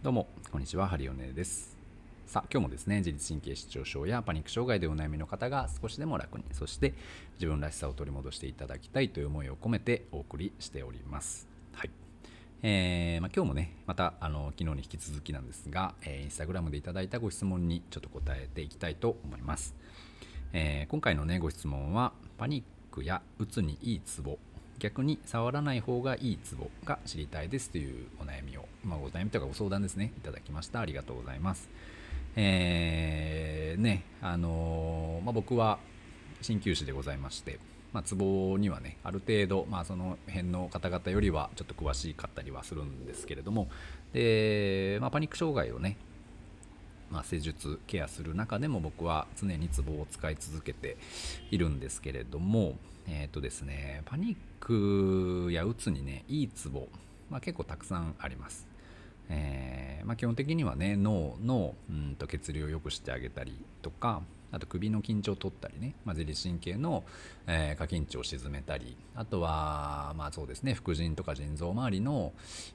[0.00, 1.76] どうも、こんにちは、ハリオネです。
[2.24, 6.94] さあ、今日もですね、自律神経失調症やパニック障害でお悩みの方が少しでも楽に、そして
[7.34, 11.48] 自分らしさを取り戻していただきたいという思いを込めてお送りしております。
[11.72, 11.90] はい。
[12.62, 19.74] えー、まあ、今日もね、またあの昨日に引き続きなんですが、えー、インスタグラムでいただいたご質問にちょっと答えていきたいと思います。
[20.52, 24.38] えー、今回のね、ご質問は、パニックやうつにいいツボ
[24.78, 30.80] 逆に触らない方がいいツボが知りたいですというお悩みを、まあ、ご悩みとかご相談ですね、いただきました。
[30.80, 31.68] ありがとうございます。
[32.36, 35.78] えー、ね、あのー、まあ、僕は
[36.42, 37.58] 鍼灸師でございまして、
[37.92, 43.68] まあ、ツボにはね、ある程度、まあ、その辺の方々よりはちょっと詳しかったりはするんですけれども、
[44.12, 45.96] で、まあ、パニック障害をね、
[47.10, 50.96] まあ、施術ケアする中でも僕は常にツボを使い続けて
[51.50, 52.76] いるんですけれども
[53.08, 56.88] えっ、ー、とですねパニックやうつにねいいツボ、
[57.30, 58.66] まあ、結構たくさんあります、
[59.30, 67.04] えー、まあ、基本的にはね脳のうんと血流を良くしてあげたりとかあと首の緊張を取ったりね、まあ、自律神経の、
[67.46, 72.32] えー、過緊張を鎮めたりあとはまあそうですね副腎とか腎臓周りの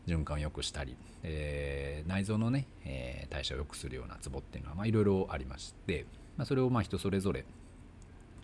[0.08, 3.03] 循環を良くしたり、えー、内臓のね、えー、
[3.34, 6.06] 代謝を良くするようなツボっていうのはいろいろありまして、
[6.38, 7.46] まあ、それをまあ人それぞれ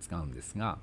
[0.02, 0.80] 使うんですが、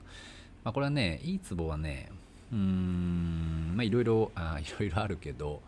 [0.63, 2.11] まあ、これはねいいツボはね
[2.53, 5.61] うーんまあいろいろあいろいろあるけど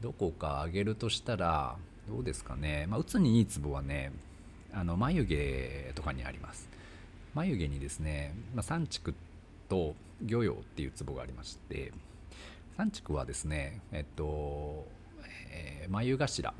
[0.00, 1.76] どこか挙げるとしたら
[2.08, 4.10] どうですかね、まあ、うつにいいツボはね
[4.72, 6.68] あの眉毛とかにあります。
[7.34, 9.14] 眉毛にですね、まあ、三竹
[9.68, 11.92] と魚葉っていうツボがありまして
[12.76, 14.86] 三竹はですねえっと、
[15.50, 16.54] えー、眉頭。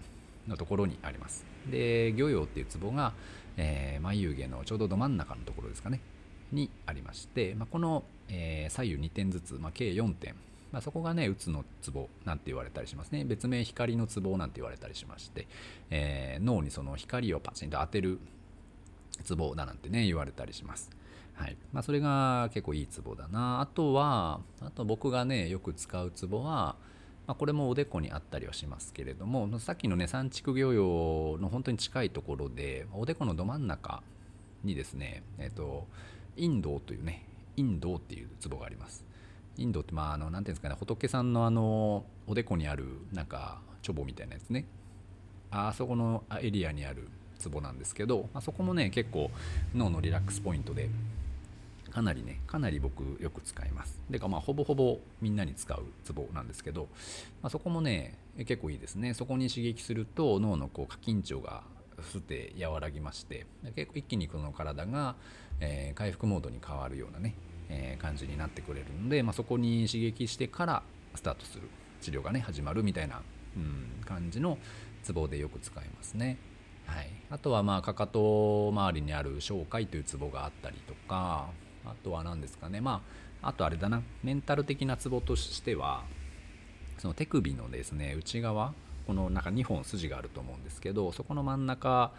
[0.48, 3.12] のところにありますで魚葉っていうツボが、
[3.56, 6.00] えー、眉毛のちょうどど真ん中のところですかね
[6.52, 10.34] にありまして、まあ、この、えー、左右2点ずつ、まあ、計4点
[10.72, 13.26] まあ、そこがね、うつのツボなんて言われたりしますね。
[13.26, 15.46] 別名光のツボなんて言われたりしまして、
[15.90, 18.18] えー、脳にその光をパチンと当てる
[19.22, 20.90] ツボだなんてね、言われたりします。
[21.34, 21.56] はい。
[21.72, 23.60] まあ、それが結構いいツボだな。
[23.60, 26.76] あとは、あと僕がね、よく使うツボは、
[27.26, 34.02] まあ、これもおでこにあったりはしますけれども、さっきのね、三畜魚用の本当に近いところで、おでこのど真ん中
[34.64, 35.86] にですね、えっ、ー、と、
[36.36, 37.24] インドというね、
[37.56, 39.04] インドっていうツボがあります。
[39.58, 44.64] インドってまああの何ていうんですかね仏さんのあのおでこにあるなんかチョボみたいなやつね
[45.50, 47.08] あそこのエリアにある
[47.38, 49.30] ツボなんですけど、まあ、そこもね結構
[49.74, 50.88] 脳のリラックスポイントで
[51.92, 54.00] かなりねかなり僕よく使います。
[54.08, 56.88] でかまあほぼほぼみんなに使うツボなんですけど、
[57.42, 59.14] まあ、そこもね結構いいですね。
[59.14, 61.62] そこに刺激すると脳のこう過緊張が
[61.98, 65.14] ふって和らぎまして結構一気にこの体が、
[65.60, 67.34] えー、回復モードに変わるようなね
[67.68, 70.82] え感じになってくれるので、まあ、そこに刺激してから
[71.14, 71.68] スタートする。
[72.02, 73.22] 治療がね始まるみたいな、
[73.56, 74.58] うん、感じの
[75.04, 76.36] ツボでよく使いますね。
[76.86, 81.48] はい、あとはまあかかと周りにある小海というツボがあったりとか
[81.84, 82.80] あとは何ですかね。
[82.80, 83.02] ま
[83.42, 84.02] ああとあれだな。
[84.22, 86.04] メンタル的なツボとしては
[86.98, 88.74] その手首のですね内側
[89.06, 92.12] この中2本筋があると思うんですけどそこの真ん中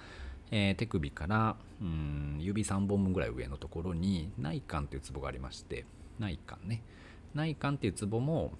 [0.55, 5.83] えー、手首からうん指3本分ぐらい上のところに内観というツボがありまして
[6.19, 6.83] 内観ね。
[7.33, 8.51] 内観っていうツボも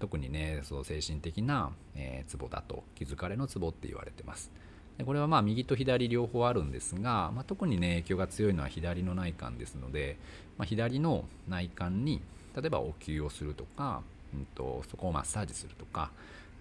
[0.00, 4.50] 特にねそう精神的な、えー、ツボだと気づかれのツボって言われてます。
[4.98, 10.16] でこれはまあ右と左両方あるんですが、まあ、特にね影響が強いのは左の内観ですので、
[10.56, 12.20] まあ、左の内観に
[12.56, 16.10] 例えばお灸をするとか、うんと、そこをマッサージするとか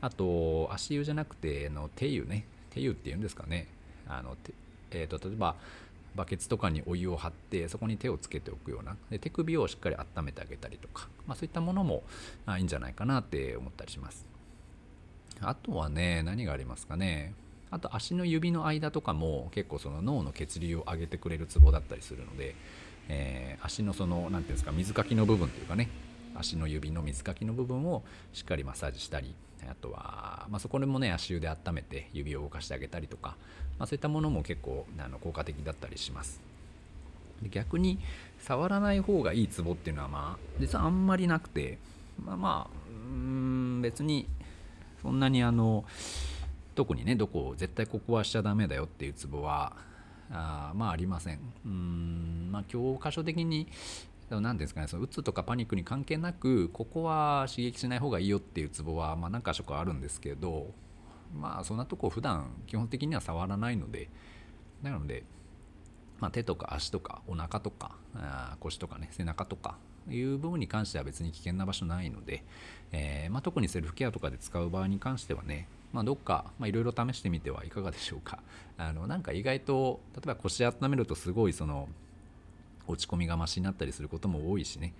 [0.01, 3.67] あと足湯じゃなくての手湯ね手湯っていうんですかね。
[4.07, 4.35] あの
[4.91, 5.55] えーと、例えば
[6.15, 12.03] バケツとかにお湯を張ってそこに手をつけておくようなで手首をしっかり温めてあげたりとか、まあ、そういったものも
[12.57, 14.27] いいんじゃないかなって思ったりします。
[15.41, 17.33] あとはね何がありますかね。
[17.73, 22.55] あと足の指の間とかも結構その脳の血流を上げてくれるツボだったりするので、
[23.09, 25.89] えー、足のその何ていうんですか水かきの部分というかね
[26.35, 29.33] 足の指の水かきの部分をしっかりマッサージしたり
[29.67, 33.35] あとは、まあ、そこでもね足湯で温めて指を動かしてあげたりとか、
[33.79, 36.41] まあ、そういったものも結構あの効果的だったりします。
[37.49, 37.99] 逆に
[38.39, 41.77] 触らない方がいいツボっていうのはまあ実はあんまりなくて
[42.23, 44.27] まあまあうん別に
[45.01, 45.83] そんなにあの
[46.75, 49.73] 特にねどこを絶対ここはしちゃダメだよっていうツボは
[50.31, 51.39] あまあありません。
[51.65, 53.67] うんまあ教科書的に
[54.29, 60.71] 何ですかねそのうつとかパニックに関係なくここは刺激しない方がいいよっていうツボは、まあ、何箇所かあるんですけど
[61.35, 64.09] まあそんなとこ普段基本的には触らないので
[64.81, 65.23] なので、
[66.19, 69.77] まあ、手とか足とかお腹とかあ腰とかね背中とか
[70.09, 72.43] いう部分に関しては別に危険な場所ないので、
[72.91, 78.39] えー、まあ、特にセルフケアとかで使う場合に関してはねまあ、どっかいろいろ試してみてはいかがでしょうか。
[78.77, 81.87] あのなんか意外と例えば腰温めるとすごいその
[82.87, 84.93] 落ち込みがましになったりすることも多いしね。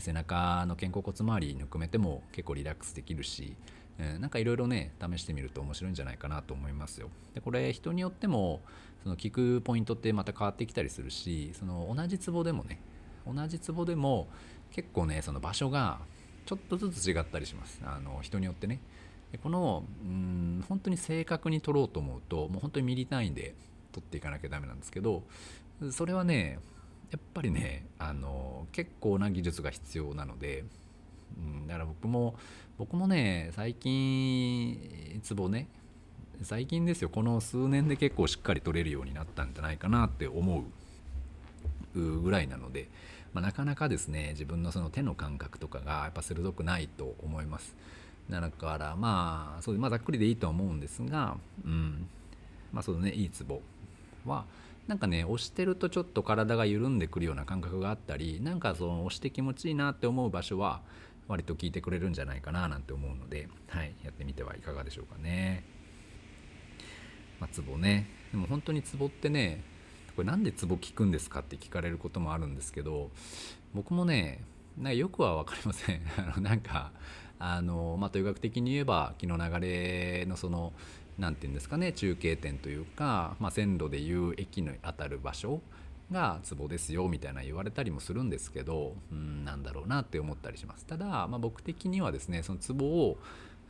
[0.00, 3.54] 背中の肩甲骨周りぬくめても結構リラックスできるし
[3.98, 7.10] なんかいろいろね試してみると面白いんじゃないかなと思いますよ。
[7.34, 8.60] でこれ人によっても
[9.02, 12.80] その効くポイントってまた変わってきたりするしその同じツボでもね
[13.26, 14.28] 同じツボでも
[14.72, 16.00] 結構ねその場所が
[16.46, 17.80] ちょっとずつ違ったりします。
[17.84, 18.80] あの人によってね。
[19.34, 23.56] でこのうん本当に正確に取ろうと思うともう本当にミリ単位で
[23.90, 25.24] 取っていかなきゃダメなんですけど
[25.90, 26.60] それはね
[27.10, 30.62] やっぱりねあの結構な技術が必要なので、
[31.36, 32.36] うん、だから僕も
[32.78, 35.66] 僕もね最近ツボね
[36.42, 40.64] 最近ですよこの数年で結構しっかり取れるようになったんじゃないかなって思
[41.96, 42.88] うぐらいなので、
[43.32, 47.74] まあ、なかなかですね自分のその手の感覚とかがやっぱ鋭くないと思います。
[48.30, 52.08] だからまあそうまあざっくりでいいとは思うんですがうん。
[52.72, 53.60] まあそうねいいツボ
[54.26, 54.44] は
[54.88, 60.82] なんかね押してるとちょっと体が緩んでくるような感覚があったりなんかその押して気持ちいいなって思う場所は
[61.28, 65.64] 割と効いてくれるんじゃないかななんて思うので、はい、やってみてはいかがでしょうかね。
[67.40, 68.08] まあ、ツボね。
[68.30, 69.64] でも本当にツボってね
[70.16, 73.10] これなんでツボ効くんですかって聞かれることもあるんですけど
[73.74, 74.44] 僕もね
[74.76, 76.02] なんかよくは分かりません。
[76.18, 76.92] あのなんか
[77.38, 80.72] あの、まあ、という学的に言えば気の流れのその
[81.18, 85.60] 何て言うんですかね中継点というか、まあ、線路でいう駅にあたる場所
[86.10, 90.84] がツボですよみたいな言われたりもするんですけどうんなんだろうなって思ったりします。
[90.86, 93.16] ただ、まあ、僕的にはですねそのツボを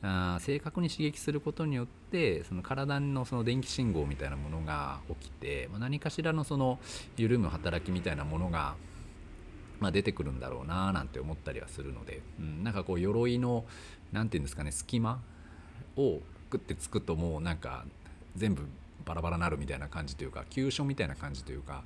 [0.02, 6.78] あ正確に刺激することによってその体のその電気信号みたいなものが起きて、まあ、何かしらのその
[7.17, 8.75] 緩む働きみたいなものが、
[9.81, 13.65] まあ、出てくるんだろうななんて思ったりはするので、うん、なんかこう鎧の
[14.12, 15.21] 何て言うんですかね隙間
[15.97, 17.85] をグッてつくともうなんか
[18.37, 18.67] 全部
[19.05, 21.85] バラバラなるみたいな感じというか急所みたいな感じというか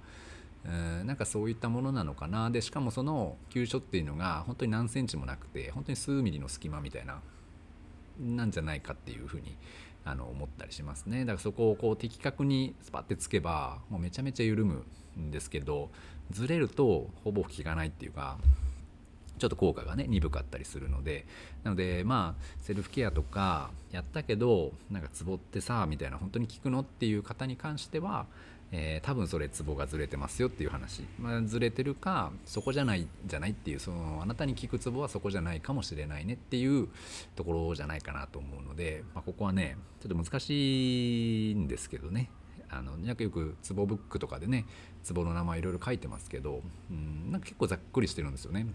[0.65, 2.51] うんなんかそういったものなのかな。
[2.51, 7.21] でしかもその急所っていうのが本当に何センチもなくて本当に数ミリの隙間みたいな
[8.21, 9.57] なんじゃないかっていうふうに
[10.05, 11.21] あの思ったりしますね。
[11.21, 14.85] だからそこをこう的確にスパッてつけばもうめちゃめちゃ緩む
[15.19, 15.91] んですけど
[16.31, 18.39] ずれるとほぼ効かないっていうか
[19.39, 21.27] ちょっと効果がね鈍かったりするので。
[21.65, 28.27] なのでまあセルフケアとかやったけどなんかツボってさみたいな本当に効くのっていう方に関しては
[28.71, 36.89] えー、多分それツボがずれてますよっていう話、まあ、ずれてるかそこじゃないじゃないっていうそのあなたに効くツボはそこじゃないかもしれないねっていう
[37.35, 42.31] ところじゃないかなと思うので、まあ、ここはねちょっと難しいんですけどね。
[42.71, 44.67] あのよくツボブックとかでね
[45.03, 48.67] ツボの名前いろいろ書いてますけど、うん、なんか結構ざっくりしてるんですよね。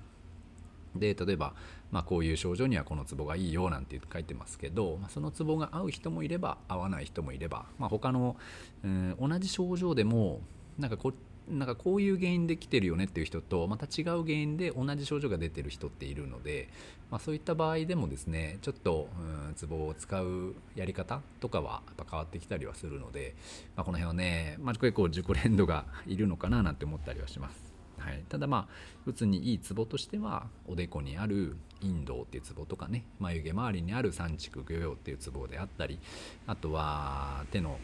[0.96, 1.56] で例えば、
[1.92, 8.36] まあ、こういう症状にはこのツボがいいよなんて書いてますけど、まあ、そのツボが合う人もいれば合わない人もいれば、まあ、他の、
[8.84, 10.42] うん、同じ症状でも
[10.78, 11.14] なんかこっ
[11.50, 16.70] なんかこういう原因で来てるよねっていう人とまた違う原因で同じ症状が出てる人っているので、
[17.12, 19.10] まあ、そういった場合でもですねちょっと、
[19.48, 23.36] うん、ツボを使うやり方とかはやっぱ変わってきたりはするので、
[23.76, 27.74] まあ、この辺はね、まあ、結構自己連動がいるのかななんて思ったりはします。
[28.04, 28.74] はい、ただまあ
[29.06, 36.00] うつにいいツボとしてはおでこにある陰道っていうツボとかね眉毛周りにある三畜魚葉っていうツボであったり
[36.46, 37.78] あとは手の、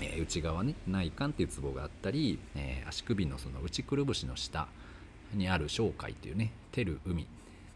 [0.00, 4.68] え、内側ね内管っていうツボがあったり、えー、足首のその内くるぶしの下
[5.34, 7.26] にある小海っていうね照る海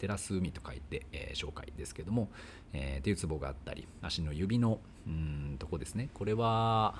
[0.01, 2.29] 照らす海と書いて、えー、小海ですけども、
[2.73, 6.09] えー、っていうツボがあったり足の指のうんとこですね。
[6.13, 6.95] これは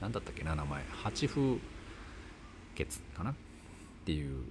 [0.00, 0.84] 何だったっけな名前。
[1.02, 1.56] 八風
[2.76, 3.32] 血かな？
[3.32, 3.34] っ
[4.04, 4.44] ていう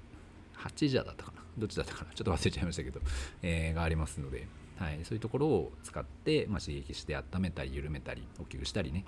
[0.57, 1.41] 8じゃだったかな？
[1.57, 2.11] どっちだったかな？
[2.13, 2.99] ちょっと忘れちゃいましたけど、
[3.41, 4.47] えー、がありますので、
[4.77, 9.05] はい、そういうところを使って、まあ、刺激して温めたり緩めたりお灸したりね。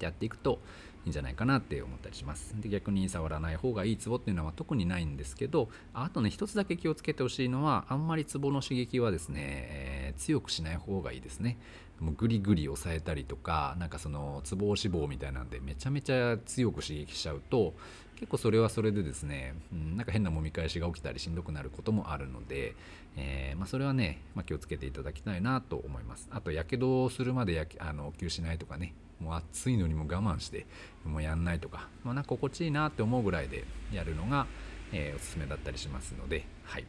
[0.00, 0.58] てやっていくと
[1.04, 2.54] いいんじゃないかなって思ったりします。
[2.58, 11.58] で逆に触らない方がいいツボっていうのは特にないんですけどあとね一つだけ気をつけてほしいのはあんまりツボの刺激はですね、えー、強くしない方がいいですね。
[12.00, 17.74] もうグリグリ押さえたりとかなんかそのツボ脂肪みたいなんでめちゃめちゃ強く刺激しちゃうと
[18.16, 22.74] 結構それはそれでですね、うん、なんか変な揉み返しが起きたりしんどくなることもあるので、
[23.16, 26.28] えー、まあ、それはね、まあ、気をつけていただきたいなと思います。
[26.30, 30.66] あとやけどするまでやあの吸しないとかねもう暑いのにも我慢して
[31.04, 34.46] もうやんないとか、まあ、なんか心地いいなって思うぐらいでやるのが、
[34.92, 36.84] えー、おすすめだったりしますのではい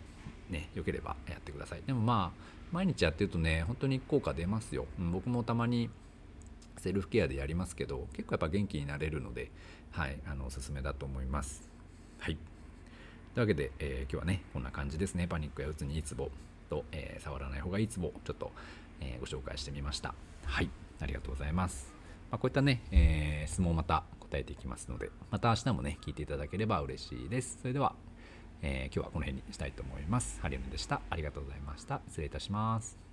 [0.50, 5.90] ねよければやってくださいでもまあ毎日やってるとね本当に効果出ますよ、うん、僕もたまに
[6.78, 9.52] セルフケアでやりますけど結構やっぱ元気になれるので
[9.92, 11.70] はい、あのおすすめだと思います。
[12.20, 12.38] はい。
[13.36, 15.28] というわけで、えー、今日はね、こんな感じですね。
[15.28, 16.30] パニックやうつにいいツボ
[16.70, 18.52] と、えー、触らない方がいいツボ、ちょっと、
[19.02, 20.70] えー、ご紹介してみましたはい
[21.02, 21.92] ありがとうございます、
[22.32, 27.60] まあ、こういったね、えー、質問をまた答えていきますのでまた明日もね聞いていただければ嬉しいです。
[27.62, 27.94] それでは、
[28.62, 30.40] えー、今日はこの辺にしたいと思います。
[30.42, 31.02] ハリウムでした。
[31.10, 32.02] ありがとうございました。
[32.08, 33.11] 失礼いたします。